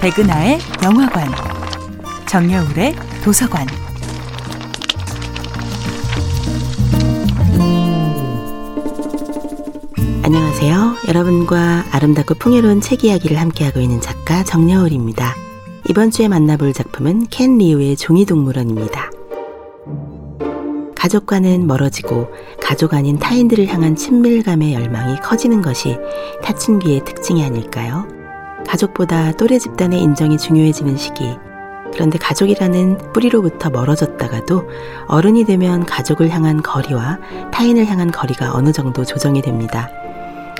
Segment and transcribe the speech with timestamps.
[0.00, 1.28] 백은하의 영화관,
[2.26, 3.66] 정여울의 도서관.
[10.22, 10.96] 안녕하세요.
[11.06, 15.34] 여러분과 아름답고 풍요로운 책 이야기를 함께하고 있는 작가 정여울입니다.
[15.90, 19.10] 이번 주에 만나볼 작품은 켄 리우의 종이동물원입니다.
[20.94, 22.30] 가족과는 멀어지고
[22.62, 25.98] 가족 아닌 타인들을 향한 친밀감의 열망이 커지는 것이
[26.42, 28.19] 타춘기의 특징이 아닐까요?
[28.70, 31.36] 가족보다 또래 집단의 인정이 중요해지는 시기.
[31.92, 34.68] 그런데 가족이라는 뿌리로부터 멀어졌다가도
[35.08, 37.18] 어른이 되면 가족을 향한 거리와
[37.50, 39.90] 타인을 향한 거리가 어느 정도 조정이 됩니다.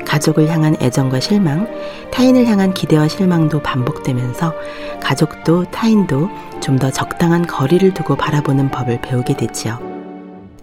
[0.05, 1.69] 가족을 향한 애정과 실망,
[2.11, 4.55] 타인을 향한 기대와 실망도 반복되면서
[5.01, 6.29] 가족도 타인도
[6.61, 9.79] 좀 더 적당한 거리를 두고 바라보는 법을 배우게 되지요.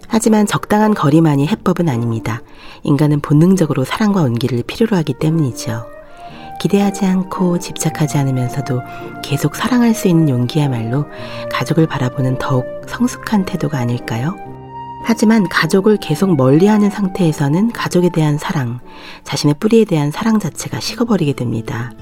[0.06, 2.42] 하지만 적당한 거리만이 해법은 아닙니다.
[2.82, 5.97] 인간은 본능적으로 사랑과 온기를 필요로 하기 때문이죠.
[6.58, 8.80] 기대하지 않고 집착하지 않으면서도
[9.22, 11.06] 계속 사랑할 수 있는 용기야말로
[11.50, 14.36] 가족을 바라보는 더욱 성숙한 태도가 아닐까요?
[15.04, 18.80] 하지만 가족을 계속 멀리하는 상태에서는 가족에 대한 사랑,
[19.24, 21.92] 자신의 뿌리에 대한 사랑 자체가 식어버리게 됩니다.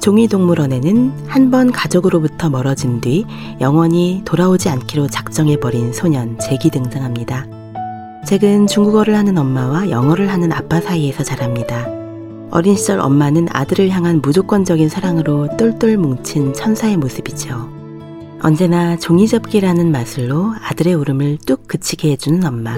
[0.00, 3.24] 종이동물원에는 한 번 가족으로부터 멀어진 뒤
[3.60, 7.46] 영원히 돌아오지 않기로 작정해버린 소년 잭이 등장합니다.
[8.26, 12.01] 잭은 중국어를 하는 엄마와 영어를 하는 아빠 사이에서 자랍니다.
[12.54, 17.72] 어린 시절 엄마는 아들을 향한 무조건적인 사랑으로 똘똘 뭉친 천사의 모습이죠.
[18.42, 22.76] 언제나 종이접기라는 마술로 아들의 울음을 뚝 그치게 해주는 엄마.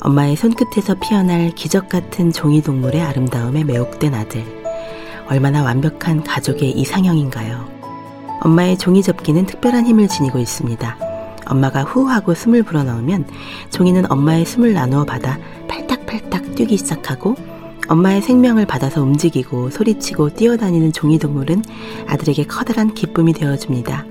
[0.00, 4.42] 엄마의 손끝에서 피어날 기적 같은 종이 동물의 아름다움에 매혹된 아들.
[5.28, 7.68] 얼마나 완벽한 가족의 이상형인가요?
[8.40, 10.96] 엄마의 종이 접기는 특별한 힘을 지니고 있습니다.
[11.44, 13.26] 엄마가 후 하고 숨을 불어넣으면
[13.68, 17.36] 종이는 엄마의 숨을 나누어 받아 팔딱팔딱 뛰기 시작하고
[17.88, 21.62] 엄마의 생명을 받아서 움직이고 소리치고 뛰어다니는 종이동물은
[22.06, 24.04] 아들에게 커다란 기쁨이 되어줍니다.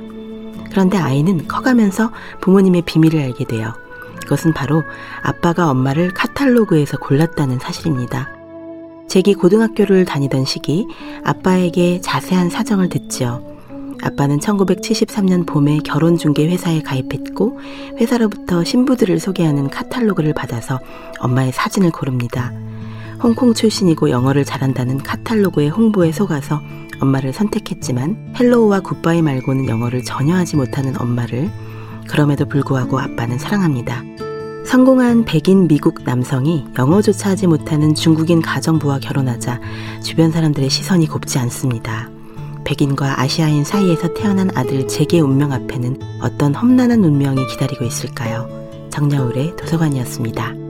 [0.70, 3.74] 그런데 아이는 커가면서 부모님의 비밀을 알게 돼요.
[4.22, 4.84] 그것은 바로
[5.22, 8.30] 아빠가 엄마를 카탈로그에서 골랐다는 사실입니다.
[9.08, 10.88] 잭이 고등학교를 다니던 시기
[11.24, 13.56] 아빠에게 자세한 사정을 듣지요.
[14.02, 17.60] 아빠는 1973년 봄에 결혼중개 회사에 가입했고
[18.00, 20.80] 회사로부터 신부들을 소개하는 카탈로그를 받아서
[21.20, 22.52] 엄마의 사진을 고릅니다.
[23.22, 26.62] 홍콩 출신이고 영어를 잘한다는 카탈로그의 홍보에 속아서
[27.00, 31.50] 엄마를 선택했지만 hello와 goodbye 말고는 영어를 전혀 하지 못하는 엄마를
[32.08, 34.04] 그럼에도 불구하고 아빠는 사랑합니다.
[34.66, 39.62] 성공한 백인 미국 남성이 영어조차 하지 못하는 중국인 가정부와 결혼하자
[40.02, 42.10] 주변 사람들의 시선이 곱지 않습니다.
[42.64, 48.50] 백인과 아시아인 사이에서 태어난 아들 잭의 운명 앞에는 어떤 험난한 운명이 기다리고 있을까요?
[48.90, 50.65] 정여울의 도서관이었습니다.